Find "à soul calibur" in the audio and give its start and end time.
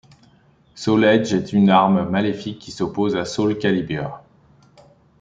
3.15-4.23